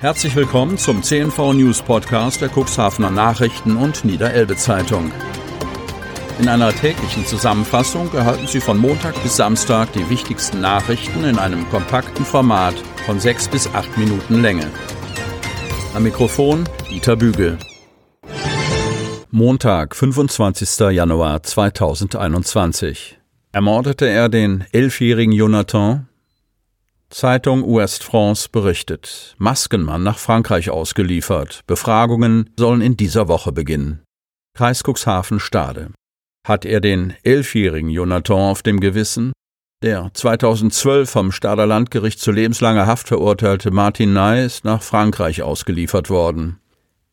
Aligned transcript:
Herzlich 0.00 0.34
willkommen 0.34 0.78
zum 0.78 1.02
CNV 1.02 1.52
News 1.52 1.82
Podcast 1.82 2.40
der 2.40 2.48
Cuxhavener 2.48 3.10
Nachrichten 3.10 3.76
und 3.76 4.02
Niederelbe 4.02 4.56
Zeitung. 4.56 5.12
In 6.38 6.48
einer 6.48 6.72
täglichen 6.72 7.26
Zusammenfassung 7.26 8.10
erhalten 8.14 8.46
Sie 8.46 8.60
von 8.60 8.78
Montag 8.78 9.22
bis 9.22 9.36
Samstag 9.36 9.92
die 9.92 10.08
wichtigsten 10.08 10.62
Nachrichten 10.62 11.24
in 11.24 11.38
einem 11.38 11.68
kompakten 11.68 12.24
Format 12.24 12.74
von 13.04 13.20
sechs 13.20 13.46
bis 13.46 13.66
acht 13.74 13.98
Minuten 13.98 14.40
Länge. 14.40 14.70
Am 15.92 16.02
Mikrofon 16.02 16.66
Dieter 16.90 17.16
Bügel. 17.16 17.58
Montag, 19.30 19.94
25. 19.94 20.78
Januar 20.92 21.42
2021. 21.42 23.18
Ermordete 23.52 24.08
er 24.08 24.30
den 24.30 24.64
elfjährigen 24.72 25.32
Jonathan? 25.32 26.09
Zeitung 27.10 27.64
Ouest 27.64 28.04
France 28.04 28.48
berichtet. 28.48 29.34
Maskenmann 29.36 30.04
nach 30.04 30.18
Frankreich 30.18 30.70
ausgeliefert. 30.70 31.62
Befragungen 31.66 32.50
sollen 32.56 32.80
in 32.80 32.96
dieser 32.96 33.26
Woche 33.26 33.50
beginnen. 33.50 34.04
Kreis 34.56 34.84
Cuxhaven 34.84 35.40
Stade. 35.40 35.90
Hat 36.46 36.64
er 36.64 36.80
den 36.80 37.14
elfjährigen 37.24 37.90
Jonathan 37.90 38.50
auf 38.50 38.62
dem 38.62 38.78
Gewissen? 38.78 39.32
Der 39.82 40.10
2012 40.14 41.10
vom 41.10 41.32
Stader 41.32 41.66
Landgericht 41.66 42.20
zu 42.20 42.30
lebenslanger 42.30 42.86
Haft 42.86 43.08
verurteilte 43.08 43.72
Martin 43.72 44.12
Ney 44.12 44.46
ist 44.46 44.64
nach 44.64 44.82
Frankreich 44.82 45.42
ausgeliefert 45.42 46.10
worden. 46.10 46.59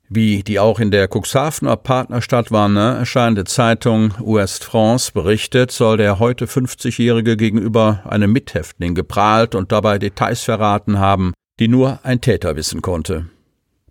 Wie 0.09 0.41
die 0.41 0.57
auch 0.57 0.79
in 0.79 0.89
der 0.89 1.09
Cuxhavener 1.09 1.75
Partnerstadt 1.75 2.49
Warne 2.49 2.95
erscheinende 2.99 3.43
Zeitung 3.43 4.13
Ouest 4.21 4.63
France 4.63 5.11
berichtet, 5.11 5.71
soll 5.71 5.97
der 5.97 6.19
heute 6.19 6.45
50-Jährige 6.45 7.35
gegenüber 7.35 8.03
einem 8.05 8.31
Mithäftling 8.31 8.95
geprahlt 8.95 9.53
und 9.53 9.73
dabei 9.73 9.99
Details 9.99 10.43
verraten 10.43 10.99
haben, 10.99 11.33
die 11.59 11.67
nur 11.67 11.99
ein 12.03 12.21
Täter 12.21 12.55
wissen 12.55 12.81
konnte. 12.81 13.25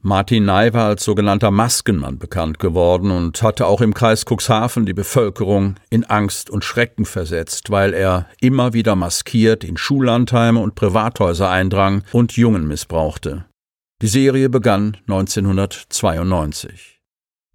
Martin 0.00 0.44
Ney 0.44 0.72
war 0.72 0.86
als 0.86 1.04
sogenannter 1.04 1.50
Maskenmann 1.50 2.18
bekannt 2.18 2.60
geworden 2.60 3.10
und 3.10 3.42
hatte 3.42 3.66
auch 3.66 3.80
im 3.80 3.92
Kreis 3.92 4.24
Cuxhaven 4.24 4.86
die 4.86 4.94
Bevölkerung 4.94 5.74
in 5.90 6.04
Angst 6.04 6.48
und 6.48 6.64
Schrecken 6.64 7.04
versetzt, 7.04 7.70
weil 7.70 7.92
er 7.92 8.26
immer 8.40 8.72
wieder 8.72 8.94
maskiert 8.94 9.64
in 9.64 9.76
Schullandheime 9.76 10.60
und 10.60 10.76
Privathäuser 10.76 11.50
eindrang 11.50 12.04
und 12.12 12.36
Jungen 12.36 12.68
missbrauchte. 12.68 13.45
Die 14.02 14.08
Serie 14.08 14.50
begann 14.50 14.98
1992. 15.08 17.00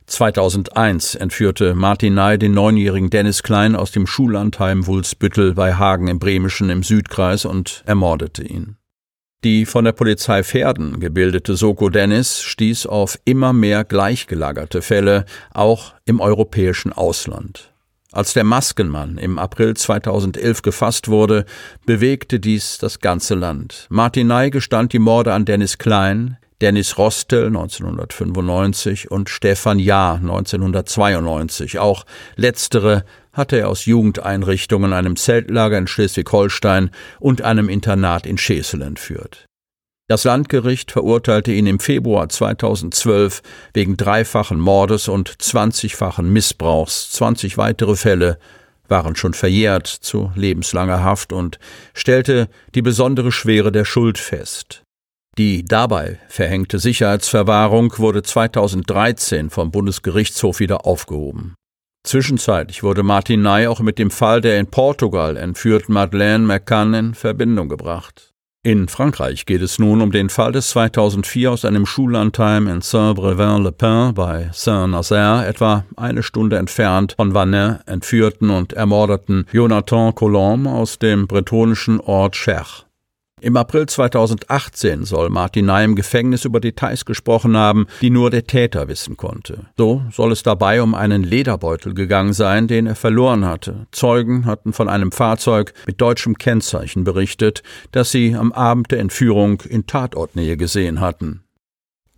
2001 0.07 1.13
entführte 1.13 1.75
Martin 1.75 2.15
Ney 2.15 2.39
den 2.39 2.55
neunjährigen 2.55 3.11
Dennis 3.11 3.43
Klein 3.43 3.75
aus 3.75 3.91
dem 3.91 4.07
Schullandheim 4.07 4.87
Wulsbüttel 4.87 5.53
bei 5.53 5.75
Hagen 5.75 6.07
im 6.07 6.17
Bremischen 6.17 6.71
im 6.71 6.81
Südkreis 6.81 7.45
und 7.45 7.83
ermordete 7.85 8.43
ihn. 8.43 8.77
Die 9.43 9.67
von 9.67 9.85
der 9.85 9.91
Polizei 9.91 10.43
Pferden 10.43 10.99
gebildete 10.99 11.55
Soko 11.55 11.89
Dennis 11.89 12.41
stieß 12.41 12.87
auf 12.87 13.19
immer 13.23 13.53
mehr 13.53 13.83
gleichgelagerte 13.83 14.81
Fälle, 14.81 15.25
auch 15.53 15.93
im 16.05 16.19
europäischen 16.19 16.91
Ausland. 16.91 17.70
Als 18.13 18.33
der 18.33 18.43
Maskenmann 18.43 19.17
im 19.17 19.39
April 19.39 19.73
2011 19.73 20.63
gefasst 20.63 21.07
wurde, 21.07 21.45
bewegte 21.85 22.41
dies 22.41 22.77
das 22.77 22.99
ganze 22.99 23.35
Land. 23.35 23.87
Martin 23.89 24.27
Ney 24.27 24.49
gestand 24.49 24.91
die 24.91 24.99
Morde 24.99 25.31
an 25.31 25.45
Dennis 25.45 25.77
Klein, 25.77 26.37
Dennis 26.59 26.97
Rostel 26.97 27.47
1995 27.47 29.09
und 29.09 29.29
Stefan 29.29 29.79
Jahr 29.79 30.15
1992. 30.15 31.79
Auch 31.79 32.05
letztere 32.35 33.05
hatte 33.31 33.57
er 33.57 33.69
aus 33.69 33.85
Jugendeinrichtungen, 33.85 34.91
einem 34.91 35.15
Zeltlager 35.15 35.77
in 35.77 35.87
Schleswig-Holstein 35.87 36.91
und 37.21 37.43
einem 37.43 37.69
Internat 37.69 38.25
in 38.25 38.37
Schesel 38.37 38.81
entführt. 38.81 39.45
Das 40.11 40.25
Landgericht 40.25 40.91
verurteilte 40.91 41.53
ihn 41.53 41.67
im 41.67 41.79
Februar 41.79 42.27
2012 42.27 43.41
wegen 43.73 43.95
dreifachen 43.95 44.59
Mordes 44.59 45.07
und 45.07 45.41
zwanzigfachen 45.41 46.33
Missbrauchs. 46.33 47.11
Zwanzig 47.11 47.57
weitere 47.57 47.95
Fälle 47.95 48.37
waren 48.89 49.15
schon 49.15 49.33
verjährt 49.33 49.87
zu 49.87 50.29
lebenslanger 50.35 51.01
Haft 51.01 51.31
und 51.31 51.59
stellte 51.93 52.49
die 52.75 52.81
besondere 52.81 53.31
Schwere 53.31 53.71
der 53.71 53.85
Schuld 53.85 54.17
fest. 54.17 54.83
Die 55.37 55.63
dabei 55.63 56.19
verhängte 56.27 56.79
Sicherheitsverwahrung 56.79 57.93
wurde 57.97 58.21
2013 58.21 59.49
vom 59.49 59.71
Bundesgerichtshof 59.71 60.59
wieder 60.59 60.85
aufgehoben. 60.85 61.55
Zwischenzeitlich 62.05 62.83
wurde 62.83 63.03
Martin 63.03 63.43
Ney 63.43 63.67
auch 63.67 63.79
mit 63.79 63.97
dem 63.97 64.11
Fall 64.11 64.41
der 64.41 64.59
in 64.59 64.67
Portugal 64.67 65.37
entführten 65.37 65.93
Madeleine 65.93 66.45
McCann 66.45 66.93
in 66.95 67.13
Verbindung 67.13 67.69
gebracht. 67.69 68.30
In 68.63 68.87
Frankreich 68.87 69.47
geht 69.47 69.63
es 69.63 69.79
nun 69.79 70.01
um 70.01 70.11
den 70.11 70.29
Fall 70.29 70.51
des 70.51 70.69
2004 70.69 71.51
aus 71.51 71.65
einem 71.65 71.87
Schullandheim 71.87 72.67
in 72.67 72.81
Saint-Brevin-le-Pin 72.81 74.13
bei 74.13 74.51
Saint-Nazaire, 74.53 75.47
etwa 75.47 75.83
eine 75.97 76.21
Stunde 76.21 76.57
entfernt 76.57 77.15
von 77.17 77.33
Vannes, 77.33 77.79
entführten 77.87 78.51
und 78.51 78.73
ermordeten 78.73 79.47
Jonathan 79.51 80.13
Colombe 80.13 80.69
aus 80.69 80.99
dem 80.99 81.25
bretonischen 81.25 81.99
Ort 82.01 82.35
Cher. 82.35 82.67
Im 83.43 83.57
April 83.57 83.87
2018 83.87 85.03
soll 85.03 85.31
Martin 85.31 85.65
Ney 85.65 85.83
im 85.83 85.95
Gefängnis 85.95 86.45
über 86.45 86.59
Details 86.59 87.05
gesprochen 87.05 87.57
haben, 87.57 87.87
die 87.99 88.11
nur 88.11 88.29
der 88.29 88.45
Täter 88.45 88.87
wissen 88.87 89.17
konnte. 89.17 89.65
So 89.75 90.03
soll 90.11 90.31
es 90.31 90.43
dabei 90.43 90.83
um 90.83 90.93
einen 90.93 91.23
Lederbeutel 91.23 91.95
gegangen 91.95 92.33
sein, 92.33 92.67
den 92.67 92.85
er 92.85 92.93
verloren 92.93 93.43
hatte. 93.43 93.87
Zeugen 93.91 94.45
hatten 94.45 94.73
von 94.73 94.87
einem 94.87 95.11
Fahrzeug 95.11 95.73
mit 95.87 95.99
deutschem 95.99 96.37
Kennzeichen 96.37 97.03
berichtet, 97.03 97.63
das 97.91 98.11
sie 98.11 98.35
am 98.35 98.51
Abend 98.51 98.91
der 98.91 98.99
Entführung 98.99 99.61
in 99.61 99.87
Tatortnähe 99.87 100.55
gesehen 100.55 100.99
hatten. 100.99 101.41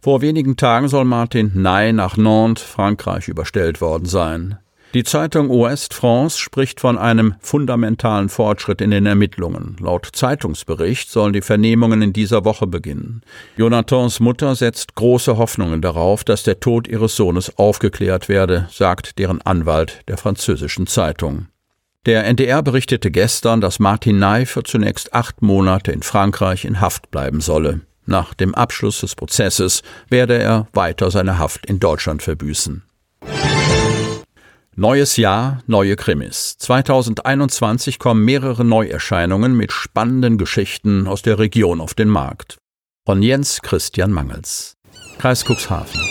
Vor 0.01 0.21
wenigen 0.21 0.57
Tagen 0.57 0.89
soll 0.89 1.05
Martin 1.05 1.53
Ney 1.55 1.93
nach 1.93 2.17
Nantes, 2.17 2.65
Frankreich, 2.65 3.29
überstellt 3.29 3.79
worden 3.79 4.07
sein. 4.07 4.57
Die 4.93 5.03
Zeitung 5.03 5.49
Ouest 5.49 5.95
France 5.95 6.37
spricht 6.37 6.79
von 6.79 6.99
einem 6.99 7.33
fundamentalen 7.39 8.29
Fortschritt 8.29 8.79
in 8.79 8.91
den 8.91 9.07
Ermittlungen. 9.07 9.75
Laut 9.79 10.07
Zeitungsbericht 10.13 11.09
sollen 11.09 11.33
die 11.33 11.41
Vernehmungen 11.41 12.03
in 12.03 12.13
dieser 12.13 12.45
Woche 12.45 12.67
beginnen. 12.67 13.23
Jonathans 13.57 14.19
Mutter 14.19 14.53
setzt 14.53 14.93
große 14.93 15.35
Hoffnungen 15.37 15.81
darauf, 15.81 16.23
dass 16.23 16.43
der 16.43 16.59
Tod 16.59 16.87
ihres 16.87 17.15
Sohnes 17.15 17.57
aufgeklärt 17.57 18.29
werde, 18.29 18.67
sagt 18.71 19.17
deren 19.17 19.41
Anwalt 19.41 20.01
der 20.07 20.17
französischen 20.17 20.85
Zeitung. 20.85 21.47
Der 22.05 22.25
NDR 22.25 22.61
berichtete 22.61 23.09
gestern, 23.09 23.61
dass 23.61 23.79
Martin 23.79 24.19
Ney 24.19 24.45
für 24.45 24.61
zunächst 24.61 25.15
acht 25.15 25.41
Monate 25.41 25.91
in 25.91 26.03
Frankreich 26.03 26.65
in 26.65 26.81
Haft 26.81 27.09
bleiben 27.09 27.41
solle. 27.41 27.81
Nach 28.05 28.35
dem 28.35 28.53
Abschluss 28.53 28.99
des 28.99 29.15
Prozesses 29.15 29.81
werde 30.09 30.37
er 30.37 30.67
weiter 30.73 31.09
seine 31.09 31.39
Haft 31.39 31.65
in 31.65 31.79
Deutschland 31.79 32.21
verbüßen. 32.21 32.83
Neues 34.75 35.17
Jahr, 35.17 35.61
neue 35.67 35.95
Krimis. 35.95 36.57
2021 36.57 37.99
kommen 37.99 38.25
mehrere 38.25 38.65
Neuerscheinungen 38.65 39.55
mit 39.55 39.71
spannenden 39.71 40.39
Geschichten 40.39 41.05
aus 41.05 41.21
der 41.21 41.37
Region 41.37 41.79
auf 41.79 41.93
den 41.93 42.09
Markt. 42.09 42.57
Von 43.05 43.21
Jens 43.21 43.61
Christian 43.61 44.11
Mangels. 44.11 44.75
Kreis 45.19 45.45
Cuxhaven. 45.45 46.01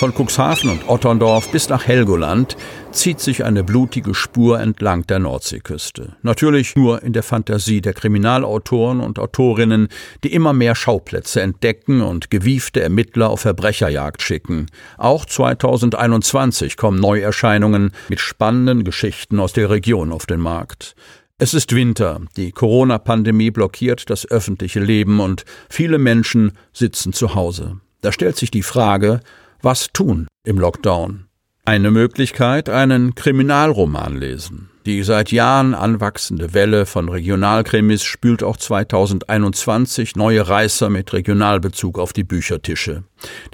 Von 0.00 0.12
Cuxhaven 0.12 0.70
und 0.70 0.88
Otterndorf 0.88 1.52
bis 1.52 1.68
nach 1.68 1.86
Helgoland 1.86 2.56
zieht 2.92 3.20
sich 3.20 3.44
eine 3.44 3.64
blutige 3.64 4.14
Spur 4.14 4.60
entlang 4.60 5.06
der 5.06 5.18
Nordseeküste. 5.18 6.16
Natürlich 6.22 6.76
nur 6.76 7.02
in 7.02 7.12
der 7.12 7.22
Fantasie 7.22 7.80
der 7.80 7.94
Kriminalautoren 7.94 9.00
und 9.00 9.18
Autorinnen, 9.18 9.88
die 10.22 10.32
immer 10.32 10.52
mehr 10.52 10.74
Schauplätze 10.74 11.40
entdecken 11.40 12.02
und 12.02 12.30
gewiefte 12.30 12.80
Ermittler 12.82 13.30
auf 13.30 13.40
Verbrecherjagd 13.40 14.22
schicken. 14.22 14.66
Auch 14.98 15.24
2021 15.24 16.76
kommen 16.76 17.00
Neuerscheinungen 17.00 17.92
mit 18.08 18.20
spannenden 18.20 18.84
Geschichten 18.84 19.40
aus 19.40 19.52
der 19.52 19.70
Region 19.70 20.12
auf 20.12 20.26
den 20.26 20.40
Markt. 20.40 20.94
Es 21.38 21.54
ist 21.54 21.74
Winter, 21.74 22.20
die 22.36 22.52
Corona-Pandemie 22.52 23.50
blockiert 23.50 24.10
das 24.10 24.30
öffentliche 24.30 24.80
Leben 24.80 25.18
und 25.18 25.44
viele 25.68 25.98
Menschen 25.98 26.52
sitzen 26.72 27.12
zu 27.12 27.34
Hause. 27.34 27.80
Da 28.00 28.12
stellt 28.12 28.36
sich 28.36 28.50
die 28.50 28.62
Frage, 28.62 29.20
was 29.60 29.88
tun 29.92 30.28
im 30.44 30.58
Lockdown? 30.58 31.26
Eine 31.64 31.92
Möglichkeit, 31.92 32.68
einen 32.68 33.14
Kriminalroman 33.14 34.16
lesen. 34.16 34.68
Die 34.84 35.04
seit 35.04 35.30
Jahren 35.30 35.74
anwachsende 35.74 36.54
Welle 36.54 36.86
von 36.86 37.08
Regionalkrimis 37.08 38.02
spült 38.02 38.42
auch 38.42 38.56
2021 38.56 40.16
neue 40.16 40.48
Reißer 40.48 40.90
mit 40.90 41.12
Regionalbezug 41.12 42.00
auf 42.00 42.12
die 42.12 42.24
Büchertische. 42.24 43.04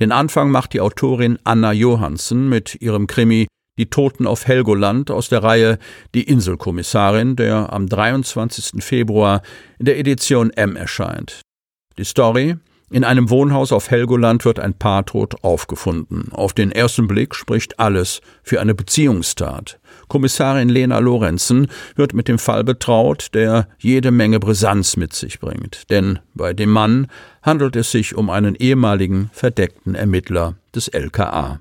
Den 0.00 0.10
Anfang 0.10 0.50
macht 0.50 0.72
die 0.72 0.80
Autorin 0.80 1.38
Anna 1.44 1.72
Johansen 1.72 2.48
mit 2.48 2.80
ihrem 2.80 3.08
Krimi 3.08 3.46
Die 3.76 3.90
Toten 3.90 4.26
auf 4.26 4.46
Helgoland 4.46 5.10
aus 5.10 5.28
der 5.28 5.42
Reihe 5.42 5.78
Die 6.14 6.22
Inselkommissarin, 6.22 7.36
der 7.36 7.74
am 7.74 7.90
23. 7.90 8.82
Februar 8.82 9.42
in 9.78 9.84
der 9.84 9.98
Edition 9.98 10.48
M 10.48 10.76
erscheint. 10.76 11.42
Die 11.98 12.04
Story 12.04 12.56
In 12.90 13.04
einem 13.04 13.28
Wohnhaus 13.28 13.70
auf 13.70 13.90
Helgoland 13.90 14.46
wird 14.46 14.58
ein 14.58 14.72
Paar 14.72 15.04
tot 15.04 15.44
aufgefunden. 15.44 16.32
Auf 16.32 16.54
den 16.54 16.72
ersten 16.72 17.06
Blick 17.06 17.34
spricht 17.34 17.78
alles 17.78 18.22
für 18.42 18.60
eine 18.60 18.74
Beziehungstat. 18.74 19.78
Kommissarin 20.08 20.70
Lena 20.70 20.98
Lorenzen 20.98 21.66
wird 21.96 22.14
mit 22.14 22.28
dem 22.28 22.38
Fall 22.38 22.64
betraut, 22.64 23.28
der 23.34 23.68
jede 23.78 24.10
Menge 24.10 24.40
Brisanz 24.40 24.96
mit 24.96 25.12
sich 25.12 25.38
bringt. 25.38 25.90
Denn 25.90 26.18
bei 26.34 26.54
dem 26.54 26.70
Mann 26.70 27.08
handelt 27.42 27.76
es 27.76 27.90
sich 27.90 28.14
um 28.14 28.30
einen 28.30 28.54
ehemaligen 28.54 29.28
verdeckten 29.34 29.94
Ermittler 29.94 30.54
des 30.74 30.88
LKA. 30.88 31.60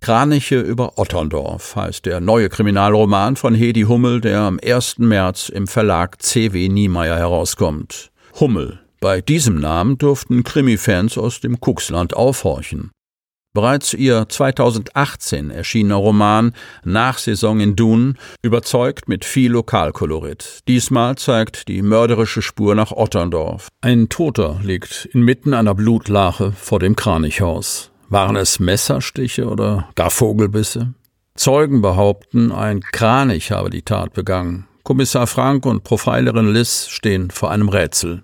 Kraniche 0.00 0.60
über 0.60 0.96
Otterndorf 0.96 1.76
heißt 1.76 2.06
der 2.06 2.20
neue 2.20 2.48
Kriminalroman 2.48 3.36
von 3.36 3.54
Hedi 3.54 3.82
Hummel, 3.82 4.20
der 4.20 4.40
am 4.40 4.58
1. 4.64 4.98
März 4.98 5.50
im 5.50 5.66
Verlag 5.66 6.22
CW 6.22 6.68
Niemeyer 6.68 7.18
herauskommt. 7.18 8.10
Hummel, 8.38 8.80
bei 9.00 9.20
diesem 9.22 9.58
Namen 9.58 9.96
durften 9.98 10.44
Krimi-Fans 10.44 11.16
aus 11.16 11.40
dem 11.40 11.58
Kuxland 11.58 12.14
aufhorchen. 12.14 12.90
Bereits 13.52 13.94
ihr 13.94 14.28
2018 14.28 15.50
erschienener 15.50 15.96
Roman 15.96 16.52
Nachsaison 16.84 17.58
in 17.58 17.74
Dun 17.74 18.16
überzeugt 18.42 19.08
mit 19.08 19.24
viel 19.24 19.50
Lokalkolorit. 19.50 20.60
Diesmal 20.68 21.16
zeigt 21.16 21.66
die 21.66 21.82
mörderische 21.82 22.42
Spur 22.42 22.76
nach 22.76 22.92
Otterndorf. 22.92 23.68
Ein 23.80 24.08
Toter 24.08 24.60
liegt 24.62 25.06
inmitten 25.12 25.52
einer 25.52 25.74
Blutlache 25.74 26.52
vor 26.52 26.78
dem 26.78 26.94
Kranichhaus. 26.94 27.90
Waren 28.08 28.36
es 28.36 28.60
Messerstiche 28.60 29.48
oder 29.48 29.88
gar 29.96 30.10
Vogelbisse? 30.10 30.94
Zeugen 31.34 31.80
behaupten, 31.80 32.52
ein 32.52 32.80
Kranich 32.80 33.50
habe 33.50 33.70
die 33.70 33.82
Tat 33.82 34.12
begangen. 34.12 34.68
Kommissar 34.84 35.26
Frank 35.26 35.66
und 35.66 35.82
Profilerin 35.82 36.52
Liz 36.52 36.86
stehen 36.88 37.30
vor 37.30 37.50
einem 37.50 37.68
Rätsel. 37.68 38.22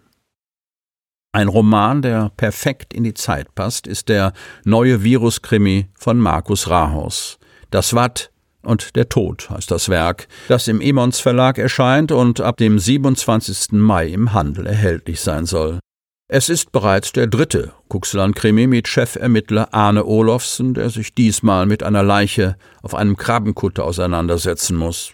Ein 1.36 1.48
Roman, 1.48 2.00
der 2.00 2.32
perfekt 2.38 2.94
in 2.94 3.04
die 3.04 3.12
Zeit 3.12 3.54
passt, 3.54 3.86
ist 3.86 4.08
der 4.08 4.32
neue 4.64 5.04
Viruskrimi 5.04 5.86
von 5.92 6.18
Markus 6.18 6.70
Rahaus. 6.70 7.38
Das 7.70 7.92
Watt 7.92 8.30
und 8.62 8.96
der 8.96 9.10
Tod 9.10 9.50
heißt 9.50 9.70
das 9.70 9.90
Werk, 9.90 10.28
das 10.48 10.66
im 10.66 10.80
Emons 10.80 11.20
Verlag 11.20 11.58
erscheint 11.58 12.10
und 12.10 12.40
ab 12.40 12.56
dem 12.56 12.78
27. 12.78 13.72
Mai 13.72 14.06
im 14.06 14.32
Handel 14.32 14.66
erhältlich 14.66 15.20
sein 15.20 15.44
soll. 15.44 15.78
Es 16.26 16.48
ist 16.48 16.72
bereits 16.72 17.12
der 17.12 17.26
dritte 17.26 17.74
Kuxland-Krimi 17.88 18.66
mit 18.66 18.88
Chefermittler 18.88 19.74
Arne 19.74 20.06
Olofsen, 20.06 20.72
der 20.72 20.88
sich 20.88 21.14
diesmal 21.14 21.66
mit 21.66 21.82
einer 21.82 22.02
Leiche 22.02 22.56
auf 22.80 22.94
einem 22.94 23.18
Krabbenkutter 23.18 23.84
auseinandersetzen 23.84 24.78
muss. 24.78 25.12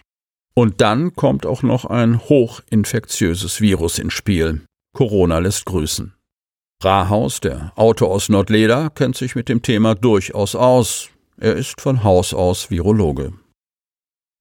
Und 0.55 0.79
dann 0.79 1.15
kommt 1.15 1.45
auch 1.45 1.63
noch 1.63 1.83
ein 1.83 2.21
hochinfektiöses 2.21 3.59
Virus 3.59 3.99
ins 3.99 4.13
Spiel. 4.13 4.61
Corona 4.93 5.39
lässt 5.39 5.65
grüßen. 5.65 6.13
Rahaus, 6.83 7.39
der 7.39 7.71
Autor 7.75 8.11
aus 8.11 8.29
Nordleder, 8.29 8.89
kennt 8.89 9.15
sich 9.15 9.35
mit 9.35 9.49
dem 9.49 9.61
Thema 9.61 9.95
durchaus 9.95 10.55
aus. 10.55 11.09
Er 11.37 11.55
ist 11.55 11.81
von 11.81 12.03
Haus 12.03 12.33
aus 12.33 12.69
Virologe. 12.69 13.33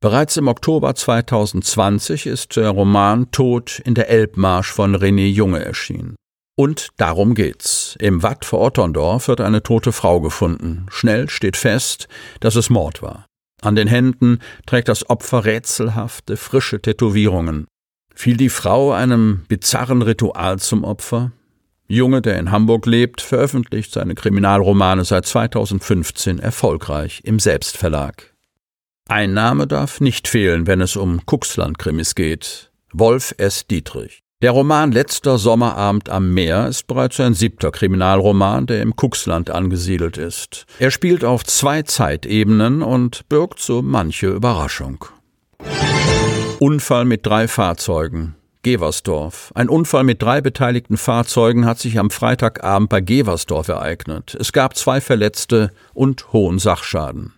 Bereits 0.01 0.37
im 0.37 0.49
Oktober 0.49 0.95
2020 0.95 2.27
ist 2.27 2.57
der 2.57 2.71
Roman 2.71 3.31
Tod 3.31 3.81
in 3.85 3.95
der 3.95 4.11
Elbmarsch 4.11 4.73
von 4.73 4.97
René 4.97 5.29
Junge 5.29 5.65
erschienen. 5.65 6.17
Und 6.57 6.89
darum 6.97 7.35
geht's. 7.35 7.97
Im 8.01 8.23
Watt 8.23 8.45
vor 8.45 8.61
Otterndorf 8.61 9.29
wird 9.29 9.41
eine 9.41 9.63
tote 9.63 9.93
Frau 9.93 10.21
gefunden. 10.21 10.87
Schnell 10.91 11.31
steht 11.31 11.57
fest, 11.57 12.09
dass 12.41 12.57
es 12.57 12.69
Mord 12.69 13.01
war. 13.01 13.27
An 13.63 13.77
den 13.77 13.87
Händen 13.87 14.41
trägt 14.67 14.89
das 14.89 15.09
Opfer 15.09 15.45
rätselhafte, 15.45 16.37
frische 16.37 16.83
Tätowierungen. 16.83 17.69
Fiel 18.15 18.37
die 18.37 18.49
Frau 18.49 18.93
einem 18.93 19.43
bizarren 19.49 20.03
Ritual 20.03 20.59
zum 20.59 20.85
Opfer? 20.85 21.33
Junge, 21.89 22.23
der 22.23 22.39
in 22.39 22.51
Hamburg 22.51 22.87
lebt, 22.87 23.21
veröffentlicht 23.21 23.93
seine 23.93 24.15
Kriminalromane 24.15 25.05
seit 25.05 25.27
2015 25.27 26.39
erfolgreich 26.39 27.21
im 27.25 27.39
Selbstverlag. 27.39 28.33
Ein 29.09 29.35
Name 29.35 29.67
darf 29.67 30.01
nicht 30.01 30.29
fehlen, 30.29 30.67
wenn 30.67 30.81
es 30.81 30.97
um 30.97 31.27
Kuxland-Krimis 31.27 32.15
geht. 32.15 32.71
Wolf 32.93 33.35
S. 33.37 33.67
Dietrich. 33.67 34.23
Der 34.43 34.53
Roman 34.53 34.91
Letzter 34.91 35.39
Sommerabend 35.39 36.09
am 36.09 36.35
Meer 36.35 36.67
ist 36.67 36.87
bereits 36.87 37.21
ein 37.21 37.35
siebter 37.35 37.71
Kriminalroman, 37.71 38.67
der 38.67 38.83
im 38.83 38.97
Kuxland 38.97 39.51
angesiedelt 39.51 40.19
ist. 40.19 40.67
Er 40.79 40.91
spielt 40.91 41.25
auf 41.25 41.45
zwei 41.45 41.83
Zeitebenen 41.83 42.83
und 42.83 43.29
birgt 43.29 43.61
so 43.61 43.83
manche 43.83 44.29
Überraschung. 44.29 45.05
Unfall 46.63 47.07
mit 47.07 47.27
drei 47.27 47.49
Fahrzeugen. 47.49 48.37
Geversdorf. 48.63 49.51
Ein 49.57 49.69
Unfall 49.69 50.05
mit 50.05 50.23
drei 50.23 50.41
beteiligten 50.41 50.97
Fahrzeugen 50.97 51.67
hat 51.67 51.81
sich 51.81 51.99
am 51.99 52.09
Freitagabend 52.09 52.89
bei 52.89 53.01
Geversdorf 53.01 53.67
ereignet. 53.67 54.37
Es 54.39 54.53
gab 54.53 54.77
zwei 54.77 55.01
Verletzte 55.01 55.73
und 55.93 56.33
hohen 56.33 56.61
Sachschaden. 56.61 57.33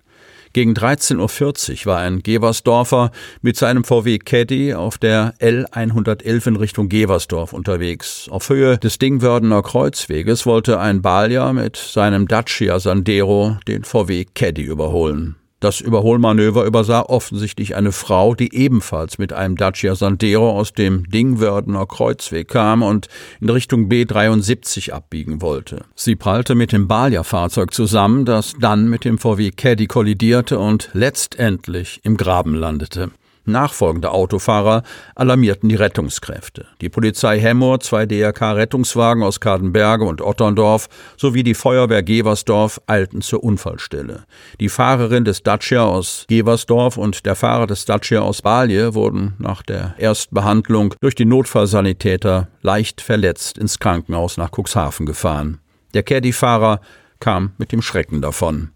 Gegen 0.52 0.74
13.40 0.74 1.86
Uhr 1.86 1.92
war 1.92 2.00
ein 2.00 2.22
Geversdorfer 2.22 3.12
mit 3.40 3.56
seinem 3.56 3.84
VW 3.84 4.18
Caddy 4.18 4.74
auf 4.74 4.98
der 4.98 5.32
L111 5.40 6.46
in 6.46 6.56
Richtung 6.56 6.90
Geversdorf 6.90 7.54
unterwegs. 7.54 8.28
Auf 8.28 8.50
Höhe 8.50 8.76
des 8.76 8.98
Dingwördener 8.98 9.62
Kreuzweges 9.62 10.44
wollte 10.44 10.78
ein 10.80 11.00
Balja 11.00 11.54
mit 11.54 11.78
seinem 11.78 12.28
Dacia 12.28 12.78
Sandero 12.78 13.56
den 13.66 13.84
VW 13.84 14.26
Caddy 14.34 14.64
überholen. 14.64 15.36
Das 15.64 15.80
Überholmanöver 15.80 16.66
übersah 16.66 17.00
offensichtlich 17.00 17.74
eine 17.74 17.90
Frau, 17.90 18.34
die 18.34 18.54
ebenfalls 18.54 19.16
mit 19.16 19.32
einem 19.32 19.56
Dacia 19.56 19.94
Sandero 19.94 20.50
aus 20.50 20.74
dem 20.74 21.08
Dingwördener 21.08 21.86
Kreuzweg 21.86 22.48
kam 22.48 22.82
und 22.82 23.08
in 23.40 23.48
Richtung 23.48 23.88
B73 23.88 24.90
abbiegen 24.90 25.40
wollte. 25.40 25.86
Sie 25.94 26.16
prallte 26.16 26.54
mit 26.54 26.72
dem 26.72 26.86
Balia-Fahrzeug 26.86 27.72
zusammen, 27.72 28.26
das 28.26 28.54
dann 28.60 28.90
mit 28.90 29.06
dem 29.06 29.16
VW 29.16 29.52
Caddy 29.52 29.86
kollidierte 29.86 30.58
und 30.58 30.90
letztendlich 30.92 32.00
im 32.02 32.18
Graben 32.18 32.54
landete. 32.54 33.10
Nachfolgende 33.46 34.10
Autofahrer 34.10 34.82
alarmierten 35.14 35.68
die 35.68 35.74
Rettungskräfte. 35.74 36.66
Die 36.80 36.88
Polizei 36.88 37.38
Hemmoor, 37.38 37.80
zwei 37.80 38.06
DRK-Rettungswagen 38.06 39.22
aus 39.22 39.40
Kadenberge 39.40 40.04
und 40.04 40.22
Otterndorf 40.22 40.88
sowie 41.16 41.42
die 41.42 41.54
Feuerwehr 41.54 42.02
Geversdorf 42.02 42.80
eilten 42.86 43.20
zur 43.20 43.44
Unfallstelle. 43.44 44.24
Die 44.60 44.68
Fahrerin 44.68 45.24
des 45.24 45.42
Dacia 45.42 45.84
aus 45.84 46.24
Geversdorf 46.28 46.96
und 46.96 47.26
der 47.26 47.34
Fahrer 47.34 47.66
des 47.66 47.84
Dacia 47.84 48.20
aus 48.20 48.40
Balje 48.40 48.94
wurden 48.94 49.34
nach 49.38 49.62
der 49.62 49.94
Erstbehandlung 49.98 50.94
durch 51.00 51.14
die 51.14 51.26
Notfallsanitäter 51.26 52.48
leicht 52.62 53.00
verletzt 53.00 53.58
ins 53.58 53.78
Krankenhaus 53.78 54.36
nach 54.36 54.50
Cuxhaven 54.50 55.04
gefahren. 55.04 55.60
Der 55.92 56.02
Caddy-Fahrer 56.02 56.80
kam 57.20 57.52
mit 57.58 57.72
dem 57.72 57.82
Schrecken 57.82 58.22
davon. 58.22 58.70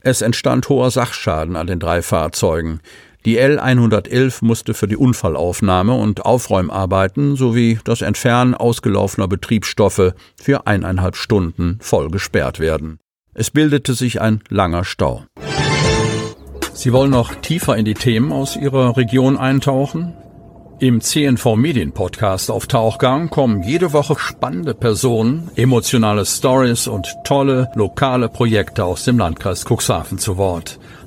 Es 0.00 0.22
entstand 0.22 0.68
hoher 0.68 0.90
Sachschaden 0.90 1.56
an 1.56 1.66
den 1.66 1.80
drei 1.80 2.02
Fahrzeugen. 2.02 2.80
Die 3.24 3.40
L111 3.40 4.44
musste 4.44 4.74
für 4.74 4.86
die 4.86 4.96
Unfallaufnahme 4.96 5.94
und 5.94 6.24
Aufräumarbeiten 6.24 7.36
sowie 7.36 7.78
das 7.84 8.02
Entfernen 8.02 8.54
ausgelaufener 8.54 9.28
Betriebsstoffe 9.28 10.12
für 10.40 10.66
eineinhalb 10.66 11.16
Stunden 11.16 11.78
voll 11.80 12.10
gesperrt 12.10 12.60
werden. 12.60 12.98
Es 13.34 13.50
bildete 13.50 13.94
sich 13.94 14.20
ein 14.20 14.40
langer 14.48 14.84
Stau. 14.84 15.24
Sie 16.72 16.92
wollen 16.92 17.10
noch 17.10 17.34
tiefer 17.34 17.76
in 17.76 17.84
die 17.84 17.94
Themen 17.94 18.32
aus 18.32 18.56
Ihrer 18.56 18.96
Region 18.96 19.36
eintauchen? 19.36 20.14
Im 20.80 21.00
CNV 21.00 21.56
Medien 21.56 21.90
Podcast 21.90 22.52
auf 22.52 22.68
Tauchgang 22.68 23.30
kommen 23.30 23.64
jede 23.64 23.92
Woche 23.92 24.16
spannende 24.16 24.74
Personen, 24.74 25.50
emotionale 25.56 26.24
Stories 26.24 26.86
und 26.86 27.16
tolle 27.24 27.68
lokale 27.74 28.28
Projekte 28.28 28.84
aus 28.84 29.04
dem 29.04 29.18
Landkreis 29.18 29.64
Cuxhaven 29.64 30.18
zu 30.18 30.36
Wort. 30.36 30.78